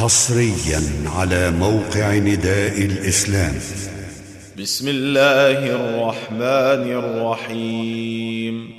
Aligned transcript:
حصريا 0.00 0.82
على 1.16 1.50
موقع 1.50 2.14
نداء 2.14 2.82
الإسلام. 2.84 3.54
بسم 4.58 4.88
الله 4.88 5.66
الرحمن 5.66 6.92
الرحيم. 6.92 8.70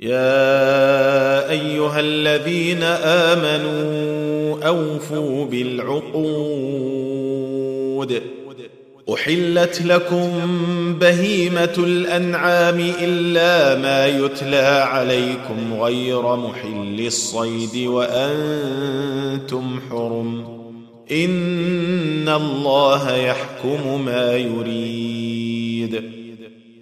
يا 0.00 1.50
أيها 1.50 2.00
الذين 2.00 2.82
آمنوا 2.82 4.64
أوفوا 4.66 5.44
بالعقود. 5.44 6.12
أحلت 9.10 9.82
لكم 9.82 10.30
بهيمة 11.00 11.74
الأنعام 11.78 12.92
إلا 13.00 13.78
ما 13.82 14.06
يتلى 14.06 14.86
عليكم 14.88 15.80
غير 15.80 16.36
محل 16.36 17.06
الصيد 17.06 17.86
وأنتم 17.86 19.80
حرم 19.90 20.44
إن 21.12 22.28
الله 22.28 23.16
يحكم 23.16 24.04
ما 24.04 24.36
يريد. 24.36 26.02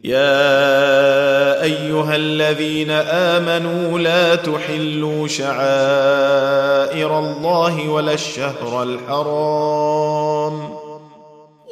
يا 0.04 1.62
أيها 1.62 2.16
الذين 2.16 2.90
آمنوا 2.90 3.98
لا 3.98 4.34
تحلوا 4.34 5.28
شعائر 5.28 7.18
الله 7.18 7.88
ولا 7.88 8.12
الشهر 8.12 8.82
الحرام 8.82 10.69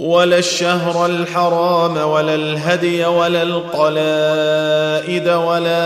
ولا 0.00 0.38
الشهر 0.38 1.06
الحرام 1.06 1.96
ولا 1.96 2.34
الهدي 2.34 3.04
ولا 3.06 3.42
القلائد 3.42 5.28
ولا 5.28 5.78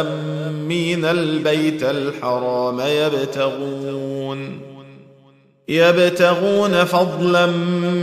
آمين 0.00 1.04
البيت 1.04 1.82
الحرام 1.82 2.80
يبتغون 2.80 4.60
يبتغون 5.68 6.84
فضلا 6.84 7.46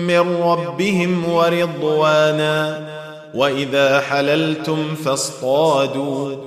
من 0.08 0.42
ربهم 0.42 1.32
ورضوانا 1.32 2.88
وإذا 3.36 4.00
حللتم 4.00 4.96
فاصطادوا 4.96 6.47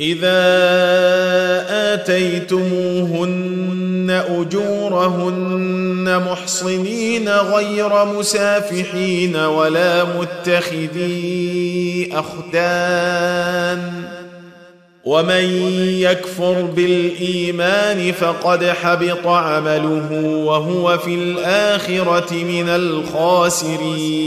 إذا 0.00 0.44
آتيتموهن 1.94 3.66
أجورهن 4.28 6.22
محصنين 6.30 7.28
غير 7.28 8.04
مسافحين 8.04 9.36
ولا 9.36 10.04
متخذي 10.04 11.28
أخدان 12.12 13.92
ومن 15.04 15.44
يكفر 16.00 16.62
بالإيمان 16.62 18.12
فقد 18.12 18.64
حبط 18.64 19.26
عمله 19.26 20.12
وهو 20.44 20.98
في 20.98 21.14
الآخرة 21.14 22.34
من 22.34 22.68
الخاسرين 22.68 24.26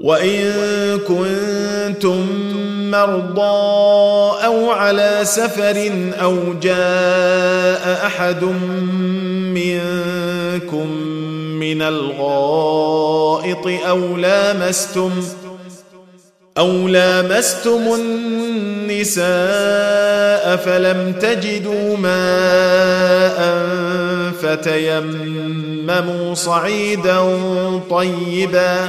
وإن 0.00 0.52
كنتم 0.98 2.26
مرضى 2.90 4.44
أو 4.44 4.70
على 4.70 5.20
سفر 5.22 5.90
أو 6.22 6.36
جاء 6.62 8.06
أحد 8.06 8.44
منكم 9.54 10.90
من 11.60 11.82
الغائط 11.82 13.66
أو 13.88 14.16
لامستم 14.16 15.10
أو 16.58 16.88
لامستم 16.88 17.94
النساء 17.94 19.18
فلم 20.56 21.12
تجدوا 21.20 21.96
ماء 21.96 23.58
فتيمموا 24.42 26.34
صعيدا 26.34 27.40
طيبا 27.90 28.88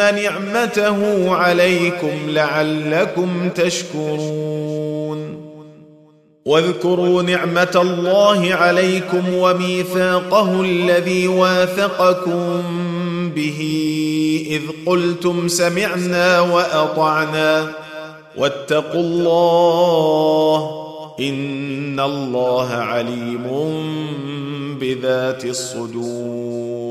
نعمته 0.00 1.30
عليكم 1.34 2.10
لعلكم 2.28 3.48
تشكرون 3.54 4.70
واذكروا 6.44 7.22
نعمه 7.22 7.72
الله 7.76 8.54
عليكم 8.54 9.34
وميثاقه 9.34 10.60
الذي 10.60 11.28
واثقكم 11.28 12.62
به 13.34 13.60
اذ 14.50 14.62
قلتم 14.86 15.48
سمعنا 15.48 16.40
واطعنا 16.40 17.72
واتقوا 18.36 19.00
الله 19.00 20.70
ان 21.20 22.00
الله 22.00 22.68
عليم 22.70 23.46
بذات 24.80 25.44
الصدور 25.44 26.90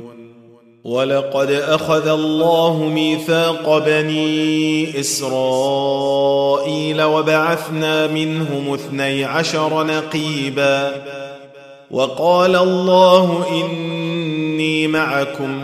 ولقد 0.83 1.51
أخذ 1.51 2.07
الله 2.07 2.83
ميثاق 2.93 3.77
بني 3.77 4.99
إسرائيل 4.99 6.11
وبعثنا 7.01 8.07
منهم 8.07 8.73
اثني 8.73 9.25
عشر 9.25 9.83
نقيبا 9.83 10.91
وقال 11.91 12.55
الله 12.55 13.45
إني 13.51 14.87
معكم 14.87 15.63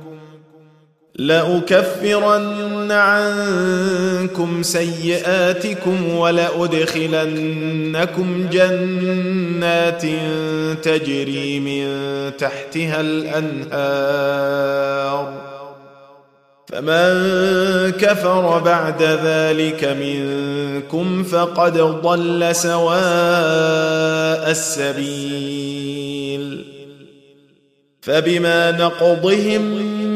لأكفرن 1.15 2.91
عنكم 2.91 4.63
سيئاتكم 4.63 6.15
ولأدخلنكم 6.15 7.27
جنات 8.51 10.01
تجري 10.83 11.59
من 11.59 11.87
تحتها 12.37 13.01
الأنهار. 13.01 14.31
فمن 16.67 17.91
كفر 17.91 18.59
بعد 18.59 19.03
ذلك 19.03 19.83
منكم 19.83 21.23
فقد 21.23 21.77
ضل 21.77 22.55
سواء 22.55 22.91
السبيل. 24.51 25.91
فبما 28.01 28.71
نقضهم 28.71 29.90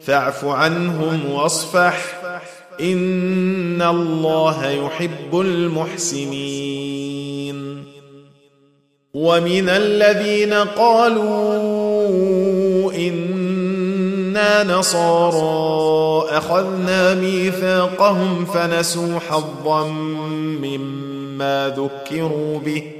فاعف 0.00 0.44
عنهم 0.44 1.30
واصفح. 1.30 2.20
إن 2.80 3.82
الله 3.82 4.66
يحب 4.70 5.40
المحسنين. 5.40 6.70
ومن 9.14 9.68
الذين 9.68 10.52
قالوا 10.52 11.32
إنا 12.92 14.64
نصارى 14.64 16.28
أخذنا 16.38 17.14
ميثاقهم 17.14 18.44
فنسوا 18.44 19.18
حظا 19.18 19.88
مما 20.62 21.74
ذكروا 21.76 22.58
به. 22.58 22.99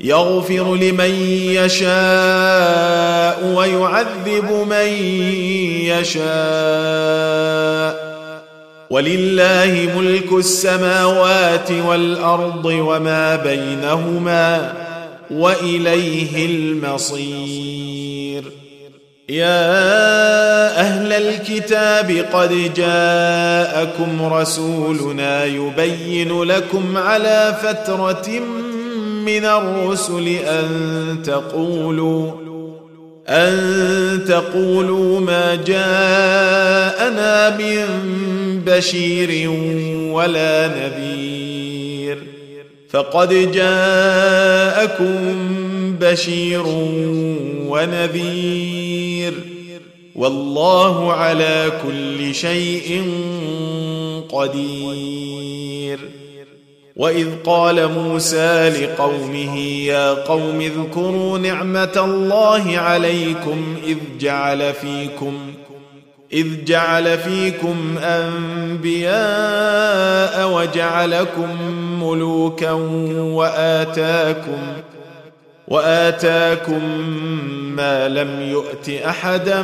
يغفر 0.00 0.74
لمن 0.74 1.10
يشاء 1.50 3.44
ويعذب 3.54 4.66
من 4.70 4.88
يشاء. 5.86 6.26
ولله 8.90 9.88
ملك 9.96 10.32
السماوات 10.32 11.70
والأرض 11.70 12.64
وما 12.64 13.36
بينهما 13.36 14.72
وإليه 15.30 16.46
المصير. 16.46 18.42
يا 19.28 20.80
أهل 20.80 21.12
الكتاب 21.12 22.24
قد 22.32 22.74
جاءكم 22.74 24.32
رسولنا 24.32 25.44
يبين 25.44 26.42
لكم 26.42 26.96
على 26.96 27.56
فترة 27.62 28.40
من 29.26 29.44
الرسل 29.44 30.28
أن 30.28 30.68
تقولوا 31.24 32.32
أن 33.28 34.24
تقولوا 34.28 35.20
ما 35.20 35.54
جاءنا 35.54 37.56
من 37.56 37.86
بشير 38.66 39.50
ولا 40.12 40.68
نذير. 40.68 42.18
فقد 42.90 43.52
جاءكم 43.52 45.16
بشير 46.00 46.62
ونذير. 47.66 49.34
والله 50.14 51.12
على 51.12 51.72
كل 51.86 52.34
شيء 52.34 53.02
قدير. 54.28 55.98
وإذ 56.96 57.28
قال 57.44 57.92
موسى 57.92 58.68
لقومه 58.68 59.58
يا 59.58 60.12
قوم 60.12 60.60
اذكروا 60.60 61.38
نعمة 61.38 61.92
الله 61.96 62.78
عليكم 62.78 63.76
إذ 63.86 63.96
جعل 64.20 64.74
فيكم 64.74 65.38
إذ 66.32 66.64
جعل 66.64 67.18
فيكم 67.18 67.98
أنبياء 67.98 69.16
وجعلكم 70.52 71.72
ملوكا 72.02 72.72
وآتاكم 73.20 74.58
وآتاكم 75.68 76.82
ما 77.76 78.08
لم 78.08 78.42
يؤت 78.42 78.88
أحدا 78.88 79.62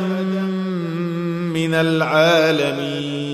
من 1.53 1.73
العالمين 1.73 3.33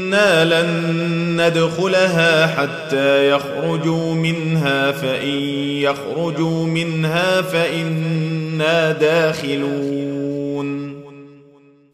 وأنا 0.11 0.61
لن 0.61 1.41
ندخلها 1.41 2.47
حتى 2.47 3.29
يخرجوا 3.29 4.13
منها 4.13 4.91
فإن 4.91 5.39
يخرجوا 5.81 6.65
منها 6.65 7.41
فإنا 7.41 8.91
داخلون. 8.91 9.91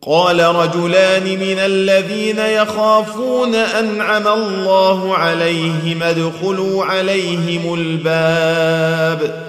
قال 0.02 0.40
رجلان 0.40 1.24
من 1.24 1.60
الذين 1.60 2.40
يخافون 2.40 3.56
أنعم 3.56 4.28
الله 4.28 5.16
عليهم 5.16 6.04
ادخلوا 6.04 6.86
عليهم 6.86 7.74
الباب. 7.74 9.48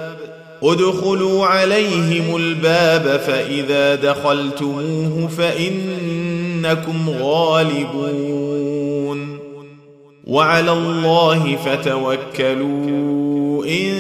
ادخلوا 0.62 1.46
عليهم 1.46 2.36
الباب 2.36 3.20
فإذا 3.26 3.94
دخلتموه 3.94 5.28
فانكم 6.62 7.10
غالبون. 7.20 8.58
وعلى 10.26 10.72
الله 10.72 11.56
فتوكلوا 11.56 12.86
إن 13.64 13.94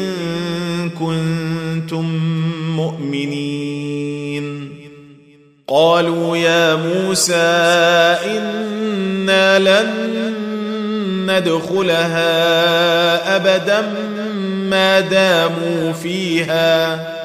كنتم 0.90 2.04
مؤمنين. 2.76 4.68
قالوا 5.68 6.36
يا 6.36 6.74
موسى 6.74 7.34
إنا 8.26 9.58
لن 9.58 10.08
ندخلها 11.30 12.26
أبدا 13.36 13.80
ما 14.70 15.00
داموا 15.00 15.92
فيها. 15.92 17.17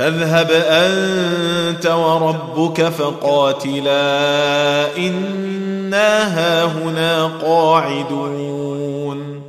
فاذهب 0.00 0.50
أنت 0.50 1.86
وربك 1.86 2.88
فقاتلا 2.88 4.96
إنا 4.96 6.38
هاهنا 6.38 7.26
قاعدون. 7.26 9.42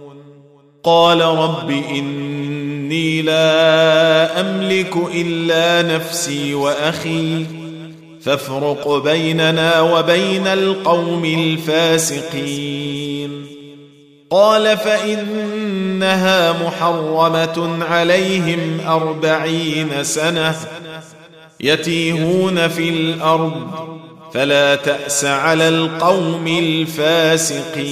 قال 0.83 1.21
رب 1.21 1.69
إني 1.69 3.21
لا 3.21 4.39
أملك 4.39 4.97
إلا 5.15 5.95
نفسي 5.95 6.53
وأخي 6.53 7.45
فافرق 8.21 9.03
بيننا 9.03 9.81
وبين 9.81 10.47
القوم 10.47 11.25
الفاسقين. 11.25 12.91
قال 14.31 14.77
فإنها 14.77 16.51
محرمة 16.65 17.85
عليهم 17.85 18.79
أربعين 18.87 20.03
سنة 20.03 20.55
يتيهون 21.59 22.67
في 22.67 22.89
الأرض 22.89 23.53
فلا 24.33 24.75
تأس 24.75 25.25
على 25.25 25.67
القوم 25.67 26.47
الفاسقين. 26.47 27.91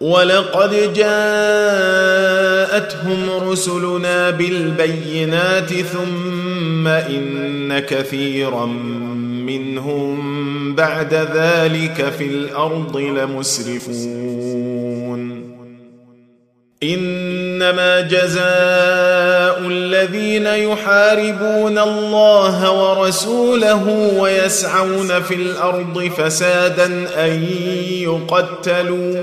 ولقد 0.00 0.92
جاءتهم 0.94 1.50
رسلنا 3.50 4.30
بالبينات 4.30 5.72
ثم 5.72 6.86
إن 6.88 7.78
كثيرا 7.78 8.66
منهم 9.46 10.74
بعد 10.74 11.14
ذلك 11.14 12.12
في 12.18 12.26
الأرض 12.26 12.96
لمسرفون. 12.96 14.54
إنما 16.82 18.00
جزاء 18.00 19.58
الذين 19.68 20.46
يحاربون 20.46 21.78
الله 21.78 22.72
ورسوله 22.72 24.12
ويسعون 24.18 25.22
في 25.22 25.34
الأرض 25.34 26.10
فسادا 26.18 26.86
أن 27.26 27.46
يقتلوا 27.90 29.22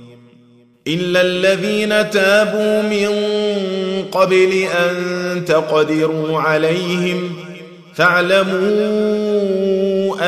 الا 0.87 1.21
الذين 1.21 2.09
تابوا 2.09 2.81
من 2.81 3.09
قبل 4.11 4.51
ان 4.53 5.45
تقدروا 5.45 6.39
عليهم 6.39 7.35
فاعلموا 7.95 8.51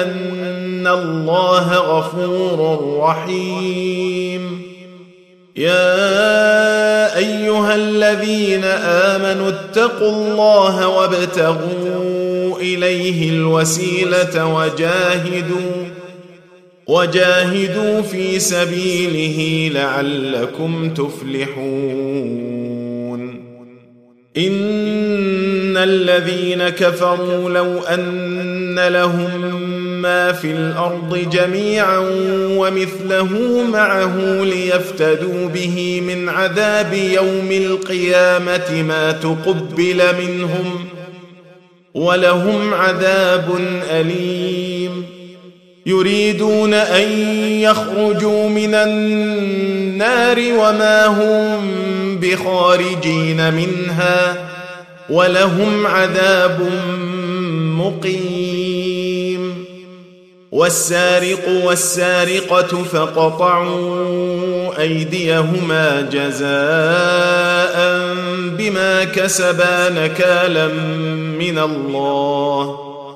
ان 0.02 0.88
الله 0.88 1.74
غفور 1.78 3.00
رحيم. 3.00 4.62
يا 5.56 7.18
ايها 7.18 7.76
الذين 7.76 8.64
امنوا 8.64 9.50
اتقوا 9.50 10.12
الله 10.12 10.88
وابتغوا 10.88 12.60
اليه 12.60 13.30
الوسيله 13.30 14.46
وجاهدوا 14.46 15.93
وجاهدوا 16.88 18.02
في 18.02 18.40
سبيله 18.40 19.70
لعلكم 19.74 20.94
تفلحون. 20.94 22.44
إن 24.38 25.78
الذين 25.78 26.70
كفروا 26.70 27.50
لو 27.50 27.80
أن 27.80 28.80
لهم 28.88 29.62
ما 30.02 30.32
في 30.32 30.52
الأرض 30.52 31.30
جميعا 31.32 31.98
ومثله 32.58 33.64
معه 33.72 34.44
ليفتدوا 34.44 35.48
به 35.48 36.02
من 36.08 36.30
عذاب 36.30 36.94
يوم 36.94 37.52
القيامة 37.52 38.84
ما 38.88 39.12
تقبل 39.12 40.02
منهم 40.22 40.86
ولهم 41.94 42.74
عذاب 42.74 43.50
أليم. 43.92 44.83
يريدون 45.86 46.74
أن 46.74 47.12
يخرجوا 47.40 48.50
من 48.50 48.74
النار 48.74 50.40
وما 50.40 51.06
هم 51.06 51.70
بخارجين 52.20 53.54
منها 53.54 54.50
ولهم 55.10 55.88
عذاب 55.88 56.70
مقيم. 57.78 59.66
والسارق 60.52 61.50
والسارقة 61.64 62.84
فقطعوا 62.84 64.04
أيديهما 64.82 66.02
جزاء 66.12 67.74
بما 68.58 69.04
كسبا 69.04 69.90
نكالا 69.90 70.68
من 71.40 71.60
الله. 71.60 72.93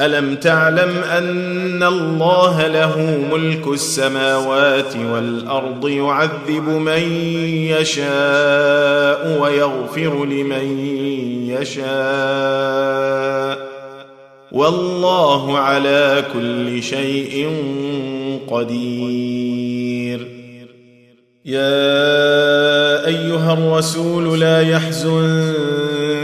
ألم 0.00 0.36
تعلم 0.36 0.96
أن 0.96 1.82
الله 1.82 2.66
له 2.66 3.18
ملك 3.32 3.66
السماوات 3.66 4.96
والأرض 4.96 5.88
يعذب 5.88 6.68
من 6.68 7.02
يشاء 7.52 9.40
ويغفر 9.42 10.24
لمن 10.24 10.78
يشاء؟ 11.60 11.90
والله 14.52 15.58
على 15.58 16.24
كل 16.34 16.82
شيء 16.82 17.48
قدير. 18.50 20.26
يا 21.44 23.06
أيها 23.06 23.52
الرسول 23.52 24.40
لا 24.40 24.60
يحزنك 24.60 25.99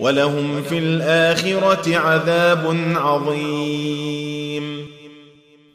ولهم 0.00 0.62
في 0.62 0.78
الآخرة 0.78 1.96
عذاب 1.96 2.76
عظيم. 2.96 4.86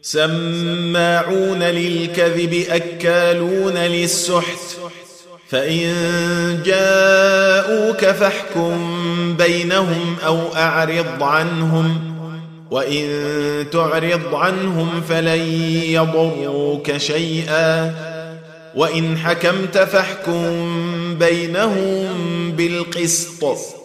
سماعون 0.02 1.64
للكذب 1.64 2.66
أكالون 2.70 3.74
للسحت. 3.74 4.78
فإن 5.50 5.94
جاءوك 6.66 8.06
فاحكم 8.06 8.78
بينهم 9.38 10.16
أو 10.26 10.56
أعرض 10.56 11.24
عنهم. 11.24 12.16
وإن 12.72 13.06
تعرض 13.72 14.36
عنهم 14.36 15.02
فلن 15.10 15.42
يضروك 15.84 16.98
شيئا. 16.98 17.94
وإن 18.76 19.18
حكمت 19.18 19.78
فاحكم 19.78 20.66
بينهم 21.20 22.08
بالقسط. 22.52 23.85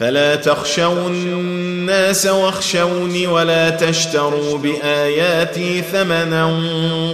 فلا 0.00 0.36
تخشوا 0.36 1.08
الناس 1.08 2.26
واخشوني 2.26 3.26
ولا 3.26 3.70
تشتروا 3.70 4.58
بآياتي 4.58 5.82
ثمنا 5.92 6.56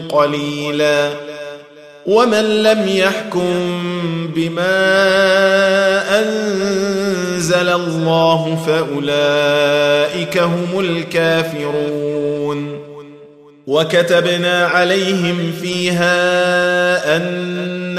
قليلا 0.09 1.11
ومن 2.07 2.63
لم 2.63 2.89
يحكم 2.89 3.51
بما 4.35 4.77
أنزل 6.19 7.69
الله 7.69 8.65
فأولئك 8.67 10.39
هم 10.39 10.81
الكافرون 10.81 12.07
وكتبنا 13.67 14.67
عليهم 14.67 15.53
فيها 15.63 17.17
أن 17.17 17.99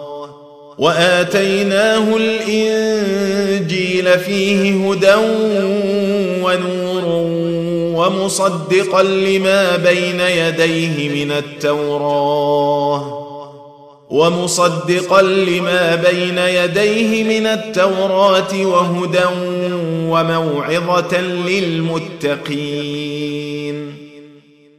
وآتيناه 0.81 2.17
الإنجيل 2.17 4.19
فيه 4.19 4.89
هدى 4.89 5.15
ونور 6.43 7.03
ومصدقا 7.97 9.03
لما 9.03 9.77
بين 9.77 10.19
يديه 10.19 11.25
من 11.25 11.31
التوراة 11.31 13.17
ومصدقا 14.09 15.21
لما 15.21 15.95
بين 15.95 16.37
يديه 16.37 17.23
من 17.23 17.47
التوراة 17.47 18.65
وهدى 18.65 19.25
وموعظة 20.09 21.21
للمتقين 22.41 24.00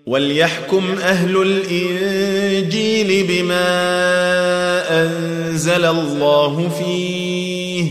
وليحكم 0.06 0.82
أهل 1.02 1.42
الإنجيل 1.42 3.26
بما 3.26 3.62
أنزل 5.02 5.84
الله 5.84 6.68
فيه 6.68 7.90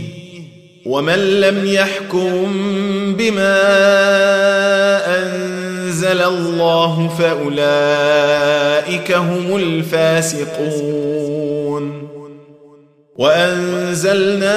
ومن 0.86 1.42
لم 1.42 1.66
يحكم 1.66 2.54
بما 3.18 3.62
أنزل 5.18 6.22
الله 6.22 7.08
فأولئك 7.20 9.12
هم 9.12 9.56
الفاسقون 9.56 10.82
وأنزلنا 13.16 14.54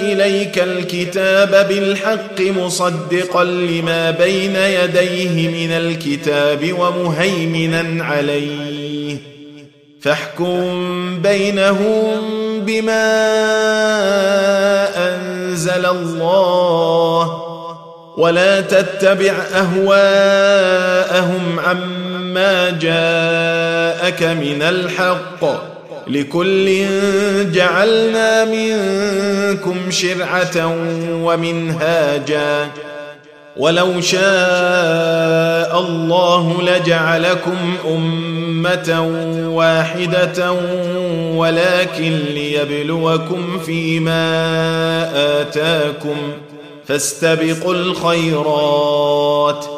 إليك 0.00 0.58
الكتاب 0.58 1.68
بالحق 1.68 2.40
مصدقا 2.40 3.44
لما 3.44 4.10
بين 4.10 4.56
يديه 4.56 5.48
من 5.48 5.72
الكتاب 5.72 6.74
ومهيمنا 6.78 8.04
عليه. 8.04 9.16
فاحكم 10.00 11.22
بينهم 11.22 12.20
بما 12.60 13.18
أنزل 14.96 15.86
الله. 15.86 17.44
ولا 18.18 18.60
تتبع 18.60 19.32
أهواءهم 19.54 20.80
عما 21.58 22.70
جاءك 22.70 24.22
من 24.22 24.62
الحق. 24.62 25.77
لكل 26.08 26.86
جعلنا 27.52 28.44
منكم 28.44 29.76
شرعة 29.90 30.76
ومنهاجا. 31.24 32.68
ولو 33.56 34.00
شاء 34.00 35.80
الله 35.80 36.62
لجعلكم 36.62 37.76
أمة 37.88 39.00
واحدة 39.54 40.52
ولكن 41.34 42.18
ليبلوكم 42.34 43.58
فيما 43.58 44.20
آتاكم. 45.40 46.16
فاستبقوا 46.86 47.74
الخيرات. 47.74 49.77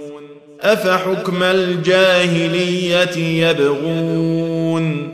أفحكم 0.63 1.43
الجاهلية 1.43 3.17
يبغون 3.49 5.11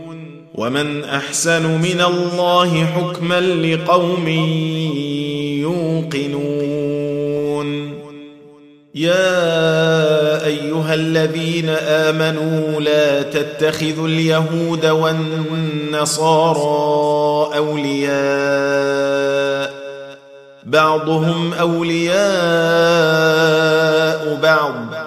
ومن 0.55 1.03
أحسن 1.03 1.81
من 1.81 2.01
الله 2.07 2.85
حكما 2.85 3.41
لقوم 3.41 4.27
يوقنون 5.61 6.77
يا 8.95 10.45
أيها 10.45 10.93
الذين 10.93 11.69
آمنوا 11.69 12.81
لا 12.81 13.21
تتخذوا 13.21 14.07
اليهود 14.07 14.85
والنصارى 14.85 16.57
أولياء 17.57 18.17
بعضهم 20.63 21.53
أولياء 21.53 22.17
بعض 24.43 25.06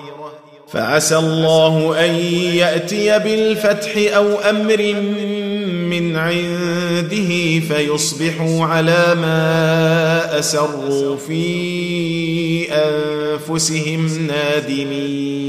فعسى 0.71 1.17
الله 1.17 2.05
أن 2.05 2.15
يأتي 2.55 3.19
بالفتح 3.19 4.15
أو 4.15 4.39
أمر 4.39 4.93
من 5.89 6.15
عنده 6.15 7.59
فيصبحوا 7.59 8.65
على 8.65 9.15
ما 9.15 10.39
أسروا 10.39 11.17
في 11.17 12.67
أنفسهم 12.71 14.27
نادمين. 14.27 15.41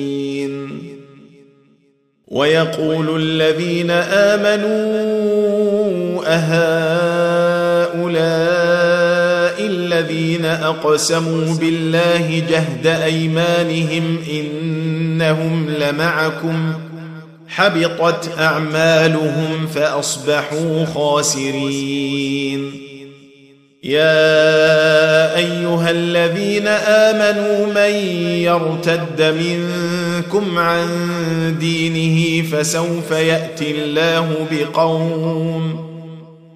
ويقول 2.29 3.23
الذين 3.23 3.91
آمنوا 3.91 5.03
أهؤلاء 6.27 7.83
الذين 10.03 10.45
أقسموا 10.45 11.55
بالله 11.55 12.43
جهد 12.51 12.87
أيمانهم 12.87 14.19
إنهم 14.31 15.71
لمعكم 15.71 16.73
حبطت 17.49 18.39
أعمالهم 18.39 19.67
فأصبحوا 19.75 20.85
خاسرين. 20.85 22.73
يا 23.85 25.37
أيها 25.37 25.91
الذين 25.91 26.67
آمنوا 26.67 27.67
من 27.67 27.95
يرتد 28.39 29.23
منكم 29.23 30.59
عن 30.59 30.87
دينه 31.61 32.49
فسوف 32.49 33.11
يأتي 33.11 33.71
الله 33.71 34.47
بقوم 34.51 35.92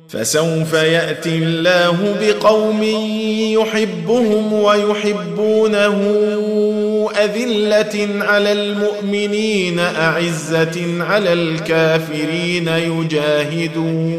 فسوف 0.08 0.72
يأتي 0.72 1.36
الله 1.36 2.16
بقوم 2.20 2.82
يحبهم 3.52 4.52
ويحبونه 4.52 5.96
أذلة 7.24 8.24
على 8.24 8.52
المؤمنين 8.52 9.78
أعزة 9.78 11.04
على 11.04 11.32
الكافرين 11.32 12.68
يجاهدون. 12.68 14.16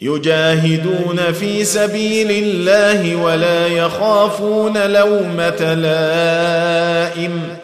يجاهدون 0.00 1.32
في 1.32 1.64
سبيل 1.64 2.30
الله 2.30 3.16
ولا 3.16 3.66
يخافون 3.66 4.86
لومة 4.86 5.74
لائم. 5.74 7.63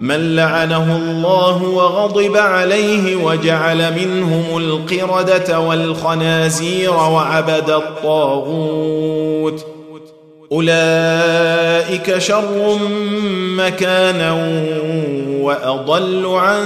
من 0.00 0.36
لعنه 0.36 0.96
الله 0.96 1.62
وغضب 1.62 2.36
عليه 2.36 3.16
وجعل 3.16 3.94
منهم 3.94 4.58
القردة 4.58 5.60
والخنازير 5.60 6.92
وعبد 6.92 7.70
الطاغوت. 7.70 9.66
أولئك 10.52 12.18
شر 12.18 12.78
مكانا 13.56 14.32
وأضل 15.40 16.26
عن 16.26 16.64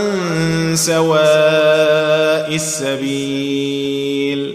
سواء 0.74 2.54
السبيل. 2.54 4.54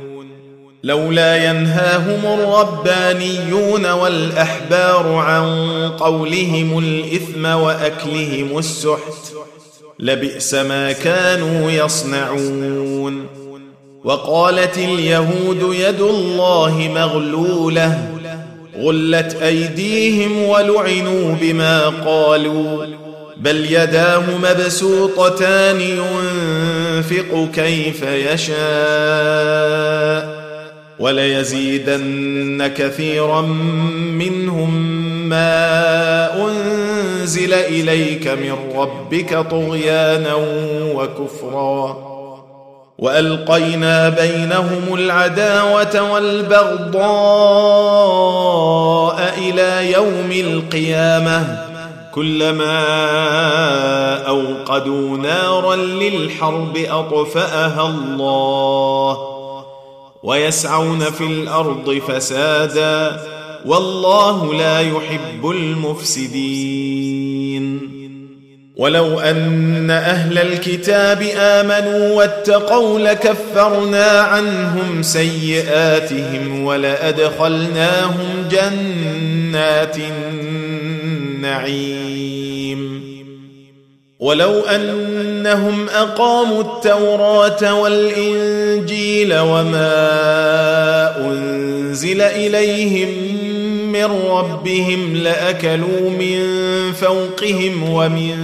لولا 0.83 1.49
ينهاهم 1.49 2.39
الربانيون 2.39 3.85
والأحبار 3.85 5.13
عن 5.13 5.45
قولهم 5.99 6.79
الإثم 6.79 7.45
وأكلهم 7.45 8.57
السحت 8.57 9.33
لبئس 9.99 10.53
ما 10.53 10.91
كانوا 10.91 11.71
يصنعون 11.71 13.25
وقالت 14.03 14.77
اليهود 14.77 15.75
يد 15.75 16.01
الله 16.01 16.89
مغلولة 16.95 18.09
غلت 18.77 19.35
أيديهم 19.41 20.43
ولعنوا 20.43 21.35
بما 21.41 21.89
قالوا 21.89 22.85
بل 23.37 23.65
يداه 23.73 24.23
مبسوطتان 24.43 25.81
ينفق 25.81 27.47
كيف 27.53 28.03
يشاء 28.03 28.51
وليزيدن 31.01 32.71
كثيرا 32.77 33.41
منهم 34.11 34.73
ما 35.29 36.47
أنزل 36.47 37.53
إليك 37.53 38.27
من 38.27 38.55
ربك 38.75 39.45
طغيانا 39.51 40.35
وكفرا. 40.95 42.11
وألقينا 42.97 44.09
بينهم 44.09 44.93
العداوة 44.93 46.11
والبغضاء 46.11 47.01
إلى 49.37 49.91
يوم 49.91 50.31
القيامة. 50.31 51.65
كلما 52.13 52.83
أوقدوا 54.27 55.17
نارا 55.17 55.75
للحرب 55.75 56.77
أطفأها 56.77 57.87
الله. 57.87 59.30
ويسعون 60.23 60.99
في 60.99 61.23
الأرض 61.23 62.01
فسادا 62.07 63.21
والله 63.65 64.53
لا 64.53 64.79
يحب 64.79 65.49
المفسدين. 65.49 67.21
ولو 68.75 69.19
أن 69.19 69.89
أهل 69.89 70.37
الكتاب 70.37 71.21
آمنوا 71.35 72.15
واتقوا 72.15 72.99
لكفرنا 72.99 74.05
عنهم 74.05 75.01
سيئاتهم 75.01 76.63
ولأدخلناهم 76.63 78.47
جنات 78.51 79.97
النعيم. 81.41 81.91
ولو 84.21 84.59
أنهم 84.59 85.89
أقاموا 85.89 86.61
التوراة 86.61 87.81
والإنجيل 87.81 89.39
وما 89.39 89.97
أنزل 91.27 92.21
إليهم 92.21 93.09
من 93.91 94.05
ربهم 94.05 95.15
لأكلوا 95.15 96.09
من 96.09 96.41
فوقهم 96.93 97.89
ومن 97.89 98.35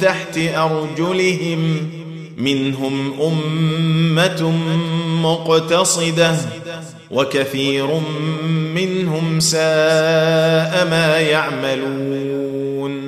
تحت 0.00 0.38
أرجلهم 0.38 1.90
منهم 2.36 3.12
أمة 3.22 4.52
مقتصدة 5.22 6.36
وكثير 7.10 7.88
منهم 8.74 9.40
ساء 9.40 10.86
ما 10.90 11.18
يعملون 11.20 13.07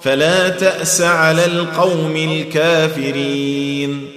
فلا 0.00 0.48
تأس 0.48 1.00
على 1.00 1.44
القوم 1.44 2.16
الكافرين. 2.16 4.08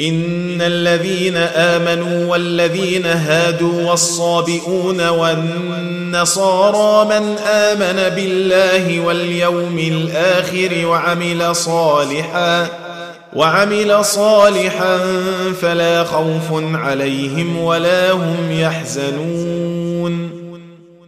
إن 0.00 0.62
الذين 0.62 1.36
آمنوا 1.36 2.26
والذين 2.26 3.06
هادوا 3.06 3.90
والصابئون 3.90 5.08
والنصارى 5.08 7.04
من 7.04 7.38
آمن 7.38 8.14
بالله 8.14 9.00
واليوم 9.00 9.78
الآخر 9.78 10.86
وعمل 10.86 11.56
صالحا 11.56 12.68
وعمل 13.32 14.04
صالحا 14.04 14.98
فلا 15.62 16.04
خوف 16.04 16.74
عليهم 16.74 17.58
ولا 17.58 18.12
هم 18.12 18.50
يحزنون. 18.50 20.41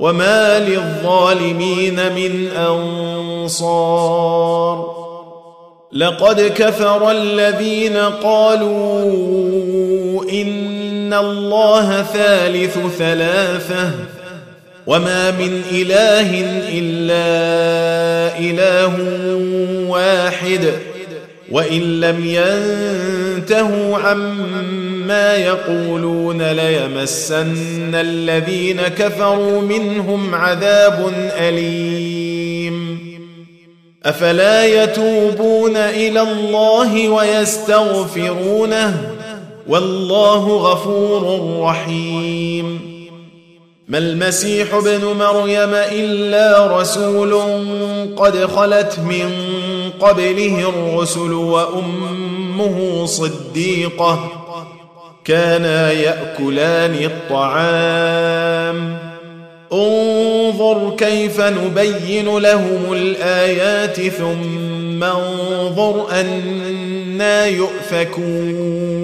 وما 0.00 0.58
للظالمين 0.58 2.12
من 2.12 2.48
انصار 3.36 4.20
لقد 5.92 6.40
كفر 6.40 7.10
الذين 7.10 7.96
قالوا 7.96 9.10
ان 10.32 11.14
الله 11.14 12.02
ثالث 12.02 12.78
ثلاثة 12.98 13.90
وما 14.86 15.30
من 15.30 15.62
اله 15.72 16.40
الا 16.68 18.38
اله 18.38 18.96
واحد 19.88 20.72
وان 21.50 22.00
لم 22.00 22.24
ينتهوا 22.26 23.98
عما 23.98 24.89
يقولون 25.10 26.42
ليمسن 26.42 27.94
الذين 27.94 28.80
كفروا 28.80 29.60
منهم 29.60 30.34
عذاب 30.34 31.12
أليم. 31.38 32.98
أفلا 34.04 34.82
يتوبون 34.82 35.76
إلى 35.76 36.20
الله 36.20 37.08
ويستغفرونه؟ 37.08 39.10
والله 39.68 40.56
غفور 40.56 41.50
رحيم. 41.60 42.80
ما 43.88 43.98
المسيح 43.98 44.74
ابن 44.74 45.04
مريم 45.04 45.74
إلا 45.74 46.80
رسول 46.80 47.34
قد 48.16 48.46
خلت 48.46 48.98
من 48.98 49.30
قبله 50.00 50.68
الرسل 50.68 51.32
وأمه 51.32 53.06
صديقة. 53.06 54.39
كانا 55.30 55.92
يأكلان 55.92 56.94
الطعام. 57.04 58.98
انظر 59.72 60.96
كيف 60.96 61.40
نبين 61.40 62.38
لهم 62.38 62.92
الآيات 62.92 64.00
ثم 64.00 65.04
انظر 65.04 66.06
أنا 66.10 67.46
يؤفكون. 67.46 69.00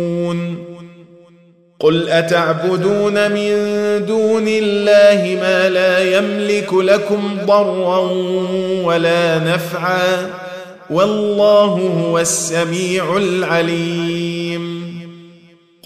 قل 1.81 2.09
أتعبدون 2.09 3.31
من 3.31 3.51
دون 4.07 4.49
الله 4.49 5.39
ما 5.41 5.68
لا 5.68 6.18
يملك 6.18 6.74
لكم 6.74 7.39
ضرا 7.47 7.99
ولا 8.85 9.39
نفعا. 9.39 10.31
والله 10.91 12.03
هو 12.05 12.18
السميع 12.18 13.16
العليم. 13.16 14.66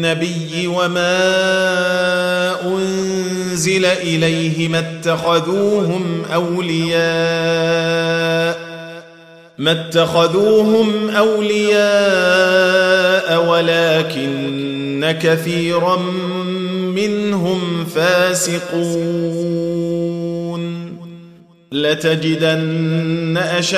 والنبي 0.00 0.66
وما 0.66 1.16
أنزل 2.64 3.84
إليه 3.84 4.68
ما 4.68 4.78
اتخذوهم 4.78 6.22
أولياء 6.34 7.00
ما 9.58 9.72
اتخذوهم 9.72 11.10
أولياء 11.10 11.80
ولكن 13.48 15.16
كثيرا 15.22 15.96
منهم 16.96 17.84
فاسقون. 17.84 19.20
لتجدن 21.72 23.40
الناس 23.40 23.74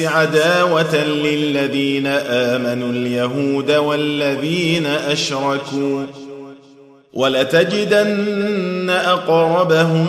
عداوة 0.00 0.96
للذين 1.04 2.06
آمنوا 2.06 2.92
اليهود 2.92 3.70
والذين 3.70 4.86
أشركوا 4.86 6.06
ولتجدن 7.12 8.90
أقربهم 8.90 10.06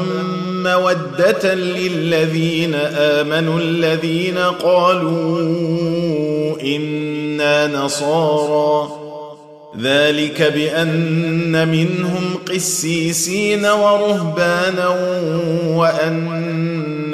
مودة 0.64 1.54
للذين 1.54 2.76
آمنوا 2.96 3.60
الذين 3.60 4.38
قالوا 4.38 5.42
إنا 6.62 7.68
نصارى. 7.68 9.06
ذلك 9.82 10.42
بأن 10.42 11.68
منهم 11.68 12.36
قسيسين 12.50 13.66
ورهبانا 13.66 14.88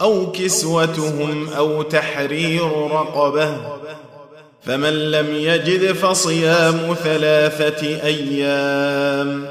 أو 0.00 0.32
كسوتهم 0.32 1.48
أو 1.48 1.82
تحرير 1.82 2.70
رقبة 2.90 3.56
فمن 4.62 5.10
لم 5.10 5.26
يجد 5.34 5.92
فصيام 5.92 6.94
ثلاثة 7.04 7.86
أيام 8.04 9.46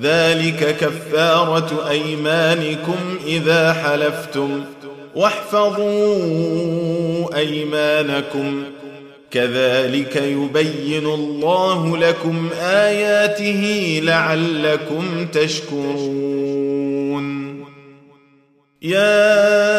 ذلك 0.00 0.76
كفارة 0.80 1.88
أيمانكم 1.90 2.96
إذا 3.26 3.72
حلفتم 3.72 4.64
واحفظوا 5.14 5.86
أيمانكم 7.36 8.64
كذلك 9.30 10.16
يبين 10.16 11.06
الله 11.06 11.96
لكم 11.96 12.48
آياته 12.60 14.00
لعلكم 14.04 15.26
تشكرون 15.32 16.42
يا 18.82 19.71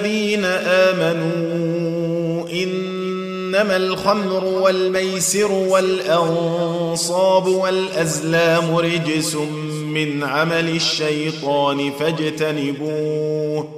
الذين 0.00 0.44
آمنوا 0.64 2.48
إنما 2.52 3.76
الخمر 3.76 4.44
والميسر 4.44 5.52
والأنصاب 5.52 7.46
والأزلام 7.46 8.76
رجس 8.76 9.36
من 9.84 10.24
عمل 10.24 10.68
الشيطان 10.68 11.90
فاجتنبوه 11.90 13.68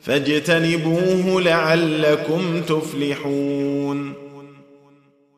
فاجتنبوه 0.00 1.42
لعلكم 1.42 2.62
تفلحون 2.62 4.12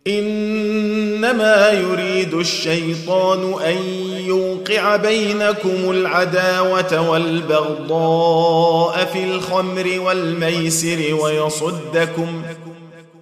إنما 0.06 1.70
يريد 1.70 2.34
الشيطان 2.34 3.62
أن 3.62 4.09
يوقع 4.30 4.96
بينكم 4.96 5.90
العداوة 5.90 7.10
والبغضاء 7.10 9.04
في 9.12 9.24
الخمر 9.24 10.00
والميسر 10.00 11.18
ويصدكم 11.22 12.42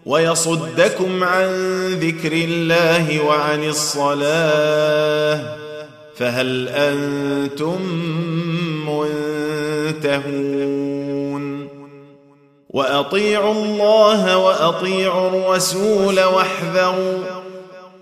ويصدكم 0.06 1.24
عن 1.24 1.48
ذكر 2.00 2.32
الله 2.32 3.24
وعن 3.24 3.64
الصلاة 3.68 5.56
فهل 6.16 6.68
أنتم 6.68 7.82
منتهون؟ 9.94 10.68
وأطيعوا 12.70 13.54
الله 13.54 14.36
وأطيعوا 14.36 15.28
الرسول 15.28 16.20
واحذروا 16.20 17.47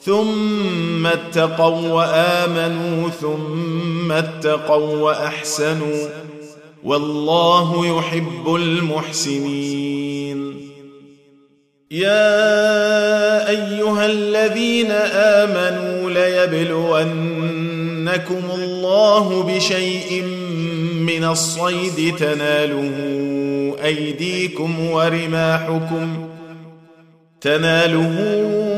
ثم 0.00 1.06
اتقوا 1.06 1.88
وآمنوا 1.88 3.08
ثم 3.08 4.12
اتقوا 4.12 4.96
وأحسنوا. 4.96 6.08
والله 6.84 7.98
يحب 7.98 8.54
المحسنين. 8.54 9.88
يا 11.90 13.48
أيها 13.48 14.06
الذين 14.06 14.90
آمنوا 15.12 16.10
ليبلونكم 16.10 17.02
الله 18.54 19.42
بشيء 19.42 20.22
من 21.06 21.24
الصيد. 21.24 22.16
تناله 22.16 22.92
أيديكم 23.84 24.90
ورماحكم. 24.90 26.28
تناله 27.40 28.77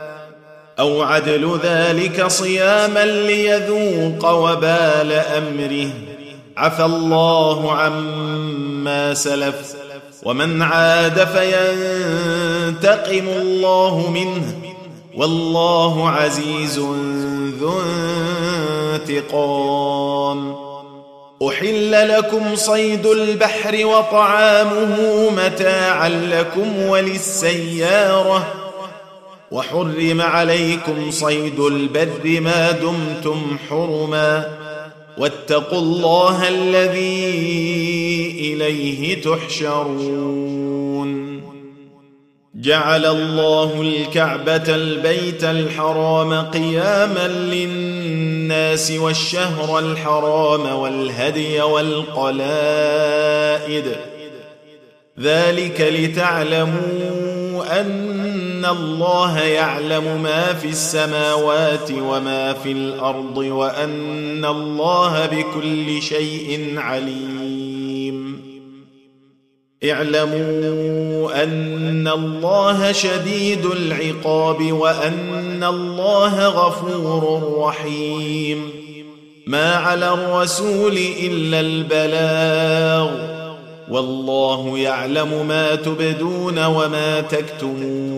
أو 0.79 1.01
عدل 1.01 1.59
ذلك 1.63 2.27
صياما 2.27 3.05
ليذوق 3.05 4.29
وبال 4.29 5.11
أمره. 5.11 5.89
عفى 6.57 6.85
الله 6.85 7.71
عما 7.71 9.13
سلف. 9.13 9.75
ومن 10.23 10.61
عاد 10.61 11.27
فينتقم 11.27 13.27
الله 13.27 14.09
منه. 14.09 14.55
والله 15.15 16.09
عزيز 16.09 16.79
ذو 17.59 17.81
انتقام. 18.93 20.55
أحل 21.47 22.09
لكم 22.09 22.55
صيد 22.55 23.05
البحر 23.05 23.85
وطعامه 23.85 25.29
متاعا 25.29 26.09
لكم 26.09 26.81
وللسيارة. 26.81 28.60
وحرم 29.51 30.21
عليكم 30.21 31.11
صيد 31.11 31.59
البر 31.59 32.41
ما 32.41 32.71
دمتم 32.71 33.57
حرما 33.69 34.57
واتقوا 35.17 35.79
الله 35.79 36.49
الذي 36.49 37.35
إليه 38.39 39.21
تحشرون. 39.21 40.71
جعل 42.55 43.05
الله 43.05 43.81
الكعبة 43.81 44.75
البيت 44.75 45.43
الحرام 45.43 46.33
قياما 46.33 47.27
للناس 47.27 48.91
والشهر 48.91 49.79
الحرام 49.79 50.75
والهدي 50.75 51.61
والقلائد. 51.61 52.35
ذلك 55.19 55.81
لتعلموا 55.81 57.79
ان 58.61 58.77
الله 58.77 59.39
يعلم 59.39 60.23
ما 60.23 60.53
في 60.53 60.67
السماوات 60.67 61.91
وما 61.91 62.53
في 62.53 62.71
الأرض 62.71 63.37
وان 63.37 64.45
الله 64.45 65.25
بكل 65.25 66.01
شيء 66.01 66.73
عليم. 66.77 68.41
اعلموا 69.83 71.43
ان 71.43 72.07
الله 72.07 72.91
شديد 72.91 73.65
العقاب 73.65 74.71
وان 74.71 75.63
الله 75.63 76.47
غفور 76.47 77.53
رحيم. 77.57 78.69
ما 79.47 79.75
على 79.75 80.13
الرسول 80.13 80.97
الا 81.23 81.59
البلاغ. 81.59 83.31
والله 83.89 84.77
يعلم 84.77 85.47
ما 85.47 85.75
تبدون 85.75 86.65
وما 86.65 87.21
تكتمون. 87.21 88.10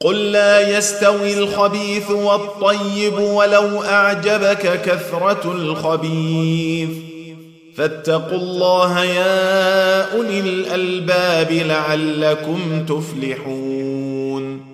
قل 0.00 0.32
لا 0.32 0.78
يستوي 0.78 1.34
الخبيث 1.34 2.10
والطيب 2.10 3.18
ولو 3.18 3.82
أعجبك 3.82 4.80
كثرة 4.82 5.52
الخبيث. 5.52 6.88
فاتقوا 7.76 8.38
الله 8.38 9.04
يا 9.04 10.12
أولي 10.16 10.40
الألباب 10.40 11.52
لعلكم 11.52 12.86
تفلحون. 12.88 14.64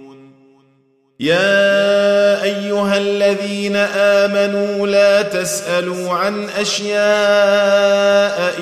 يا 1.21 2.43
أيها 2.43 2.99
الذين 2.99 3.77
آمنوا 3.77 4.87
لا 4.87 5.23
تسألوا 5.23 6.11
عن 6.13 6.49
أشياء 6.49 6.97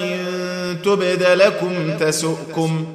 إن 0.02 0.18
تبد 0.84 1.22
لكم 1.22 1.96
تسؤكم. 2.00 2.94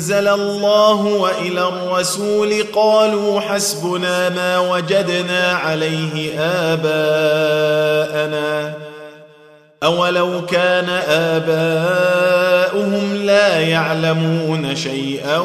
أنزل 0.00 0.28
الله 0.28 0.94
وإلى 1.04 1.68
الرسول 1.68 2.62
قالوا 2.72 3.40
حسبنا 3.40 4.28
ما 4.28 4.58
وجدنا 4.58 5.52
عليه 5.52 6.40
آباءنا 6.72 8.14
أولو 9.82 10.46
كان 10.46 10.88
آباؤهم 11.38 13.14
لا 13.14 13.60
يعلمون 13.60 14.76
شيئا 14.76 15.38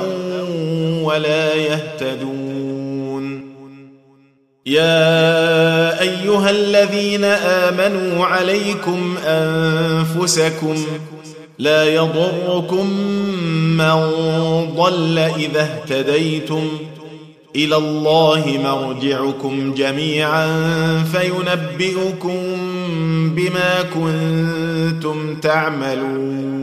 ولا 1.04 1.54
يهتدون 1.54 3.46
يا 4.66 6.02
أيها 6.02 6.50
الذين 6.50 7.24
آمنوا 7.24 8.26
عليكم 8.26 9.18
أنفسكم 9.28 10.86
لا 11.60 11.96
يضركم 11.96 12.90
من 13.78 13.96
ضل 14.76 15.18
إذا 15.18 15.62
اهتديتم 15.62 16.70
إلى 17.56 17.76
الله 17.76 18.60
مرجعكم 18.64 19.74
جميعا 19.74 20.48
فينبئكم 21.04 22.40
بما 23.36 23.82
كنتم 23.94 25.36
تعملون. 25.36 26.56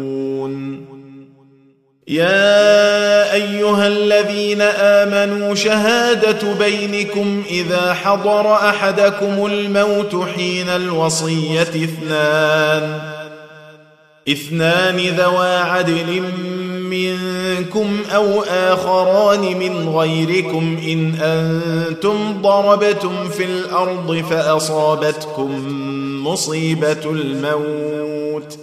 يا 2.09 3.33
أيها 3.33 3.87
الذين 3.89 4.61
آمنوا 4.61 5.55
شهادة 5.55 6.55
بينكم 6.55 7.43
إذا 7.51 7.95
حضر 7.95 8.55
أحدكم 8.55 9.47
الموت 9.47 10.17
حين 10.37 10.69
الوصية 10.69 11.63
اثنان. 11.63 13.22
اثنان 14.29 14.97
ذوى 14.97 15.57
عدل 15.57 16.23
منكم 16.91 17.99
أو 18.15 18.43
آخران 18.43 19.41
من 19.41 19.89
غيركم 19.89 20.79
إن 20.89 21.15
أنتم 21.15 22.43
ضربتم 22.43 23.29
في 23.29 23.45
الأرض 23.45 24.25
فأصابتكم 24.31 25.51
مصيبة 26.27 27.05
الموت. 27.05 28.59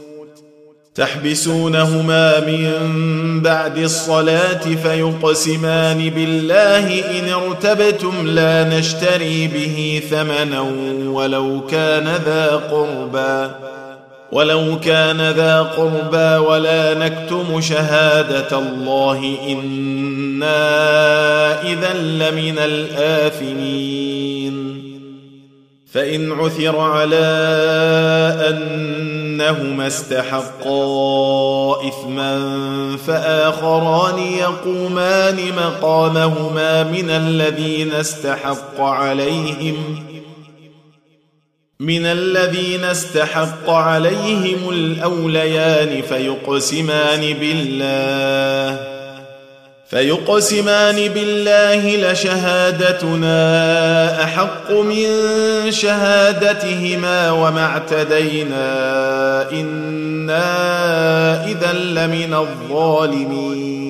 تحبسونهما 0.95 2.39
من 2.39 3.41
بعد 3.41 3.77
الصلاة 3.77 4.75
فيقسمان 4.83 6.09
بالله 6.09 7.19
إن 7.19 7.29
ارتبتم 7.29 8.27
لا 8.27 8.79
نشتري 8.79 9.47
به 9.47 10.01
ثمنا 10.09 10.61
ولو 11.05 11.61
كان 11.71 12.19
ذا 12.25 12.55
قربى. 12.55 13.51
ولو 14.31 14.79
كان 14.79 15.31
ذا 15.31 15.61
قربى 15.61 16.47
ولا 16.47 16.93
نكتم 16.93 17.61
شهادة 17.61 18.59
الله 18.59 19.37
إنا 19.47 20.81
إذا 21.61 21.93
لمن 21.93 22.59
الآثمين 22.59 24.19
فإن 25.91 26.31
عثر 26.31 26.79
على 26.79 27.25
أنهما 28.49 29.87
استحقا 29.87 31.87
إثما 31.87 32.57
فآخران 33.07 34.19
يقومان 34.19 35.39
مقامهما 35.57 36.83
من 36.83 37.09
الذين 37.09 37.93
استحق 37.93 38.81
عليهم 38.81 40.08
من 41.81 42.05
الذين 42.05 42.83
استحق 42.83 43.69
عليهم 43.69 44.69
الأوليان 44.69 46.01
فيقسمان 46.01 47.33
بالله 47.33 48.79
فيقسمان 49.89 50.95
بالله 50.95 52.11
لشهادتنا 52.11 53.33
أحق 54.23 54.71
من 54.71 55.05
شهادتهما 55.71 57.31
وما 57.31 57.65
اعتدينا 57.65 58.65
إنا 59.51 60.45
إذا 61.45 61.73
لمن 61.73 62.33
الظالمين. 62.33 63.89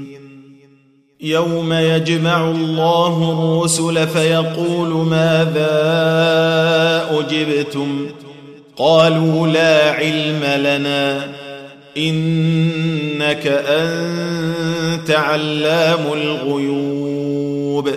يوم 1.23 1.73
يجمع 1.73 2.49
الله 2.51 3.31
الرسل 3.31 4.07
فيقول 4.07 4.89
ماذا 4.89 5.71
أجبتم؟ 7.11 8.07
قالوا 8.77 9.47
لا 9.47 9.91
علم 9.91 10.43
لنا 10.43 11.27
إنك 11.97 13.47
أنت 13.67 15.11
علام 15.11 15.99
الغيوب. 16.13 17.89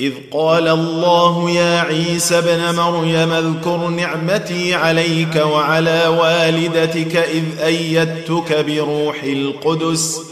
إذ 0.00 0.12
قال 0.32 0.68
الله 0.68 1.50
يا 1.50 1.80
عيسى 1.80 2.38
ابن 2.38 2.76
مريم 2.76 3.32
اذكر 3.32 3.88
نعمتي 3.88 4.74
عليك 4.74 5.36
وعلى 5.36 6.06
والدتك 6.06 7.16
إذ 7.16 7.44
أيدتك 7.64 8.64
بروح 8.66 9.22
القدس 9.22 10.31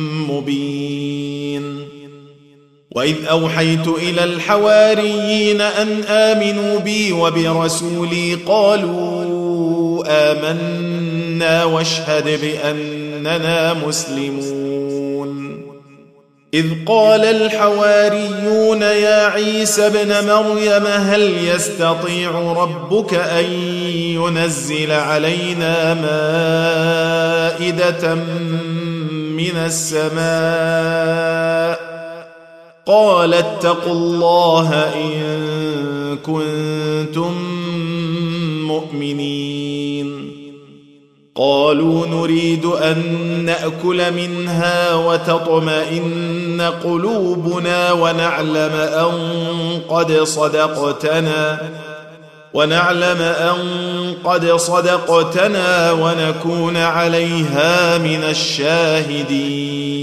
مبين. 0.29 1.87
وإذ 2.91 3.15
أوحيت 3.29 3.87
إلى 3.87 4.23
الحواريين 4.23 5.61
أن 5.61 6.03
آمنوا 6.03 6.79
بي 6.79 7.11
وبرسولي 7.11 8.35
قالوا 8.47 10.03
آمنا 10.07 11.63
واشهد 11.63 12.39
بأننا 12.41 13.73
مسلمون. 13.73 14.61
إذ 16.53 16.65
قال 16.85 17.25
الحواريون 17.25 18.81
يا 18.81 19.25
عيسى 19.25 19.87
ابن 19.87 20.27
مريم 20.27 20.87
هل 20.87 21.47
يستطيع 21.47 22.31
ربك 22.31 23.13
أن 23.13 23.45
ينزل 23.93 24.91
علينا 24.91 25.93
مائدة 27.53 28.17
من 29.41 29.57
السماء 29.57 30.21
قال 32.85 33.33
اتقوا 33.33 33.93
الله 33.93 34.73
إن 34.73 36.17
كنتم 36.17 37.33
مؤمنين. 38.67 40.31
قالوا 41.35 42.07
نريد 42.07 42.65
أن 42.65 43.03
نأكل 43.45 44.13
منها 44.13 44.95
وتطمئن 44.95 46.71
قلوبنا 46.83 47.91
ونعلم 47.91 48.73
أن 48.73 49.11
قد 49.89 50.11
صدقتنا. 50.11 51.57
ونعلم 52.53 53.21
أن 53.21 53.57
قد 54.23 54.51
صدقتنا 54.51 55.91
ونكون 55.91 56.77
عليها 56.77 57.97
من 57.97 58.23
الشاهدين. 58.23 60.01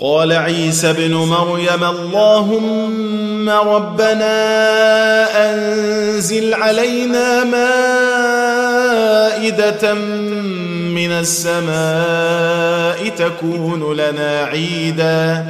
قال 0.00 0.32
عيسى 0.32 0.90
ابن 0.90 1.14
مريم 1.14 1.84
اللهم 1.84 3.48
ربنا 3.50 4.36
أنزل 5.50 6.54
علينا 6.54 7.44
مائدة 9.34 9.94
من 10.94 11.12
السماء 11.12 13.08
تكون 13.08 13.96
لنا 13.96 14.44
عيدا. 14.44 15.44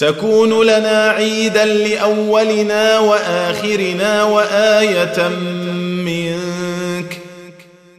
تكون 0.00 0.62
لنا 0.62 1.08
عيدا 1.08 1.64
لأولنا 1.64 2.98
وآخرنا 2.98 4.24
وآية 4.24 5.28
منك 6.04 7.20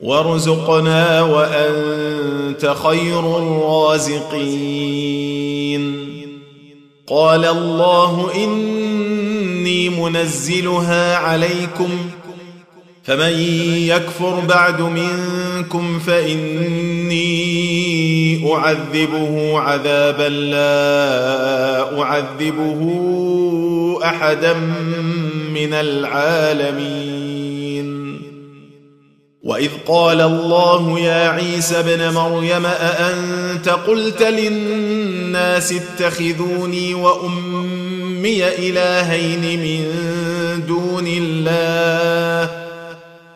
وارزقنا 0.02 1.22
وأنت 1.22 2.76
خير 2.84 3.38
الرازقين. 3.38 4.52
قال 7.08 7.46
الله 7.46 8.32
إني 8.36 9.90
منزلها 9.90 11.18
عليكم 11.18 11.90
فمن 13.04 13.40
يكفر 13.88 14.40
بعد 14.40 14.82
منكم 14.82 16.00
فإني 16.00 17.22
أعذبه 18.54 19.60
عذابا 19.60 20.30
لا 20.30 22.02
أعذبه 22.02 22.82
أحدا 24.04 24.54
من 25.54 25.74
العالمين. 25.74 27.22
وإذ 29.44 29.70
قال 29.88 30.22
الله 30.22 31.00
يا 31.00 31.30
عيسى 31.30 31.80
ابن 31.80 32.14
مريم 32.14 32.66
أأنت 32.66 33.70
قلت 33.70 34.22
للناس 34.22 35.74
اتخذوني 35.74 36.94
وأمي 36.94 38.48
إلهين 38.48 39.60
من 39.60 39.86
دون 40.68 41.08
الله؟ 41.08 42.61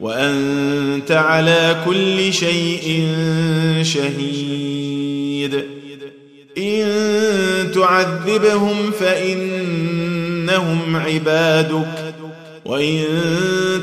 وأنت 0.00 1.12
على 1.12 1.76
كل 1.86 2.32
شيء 2.32 3.08
شهيد. 3.82 5.64
إن 6.58 6.86
تعذبهم 7.74 8.90
فإنهم 8.90 10.16
عبادك 10.96 12.14
وإن 12.64 13.04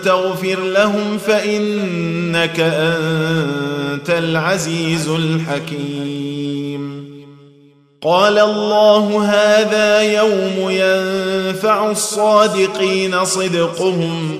تغفر 0.06 0.60
لهم 0.60 1.18
فإنك 1.18 2.60
أنت 2.60 4.10
العزيز 4.10 5.08
الحكيم. 5.08 6.46
قال 8.02 8.40
الله 8.40 9.26
هذا 9.26 10.02
يوم 10.02 10.70
ينفع 10.70 11.92
الصادقين 11.92 13.26
صدقهم 13.26 14.40